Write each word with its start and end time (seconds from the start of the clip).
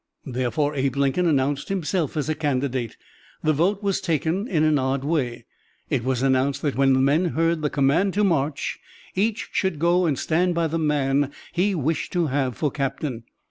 Therefore 0.25 0.73
Abe 0.73 0.95
Lincoln 0.95 1.27
announced 1.27 1.69
himself 1.69 2.17
as 2.17 2.27
a 2.27 2.33
candidate. 2.33 2.97
The 3.43 3.53
vote 3.53 3.83
was 3.83 4.01
taken 4.01 4.47
in 4.47 4.63
an 4.63 4.79
odd 4.79 5.03
way. 5.03 5.45
It 5.91 6.03
was 6.03 6.23
announced 6.23 6.63
that 6.63 6.73
when 6.73 6.93
the 6.93 6.99
men 6.99 7.25
heard 7.25 7.61
the 7.61 7.69
command 7.69 8.15
to 8.15 8.23
march, 8.23 8.79
each 9.13 9.49
should 9.51 9.77
go 9.77 10.07
and 10.07 10.17
stand 10.17 10.55
by 10.55 10.65
the 10.65 10.79
man 10.79 11.31
he 11.51 11.75
wished 11.75 12.11
to 12.13 12.25
have 12.33 12.57
for 12.57 12.71
captain. 12.71 13.25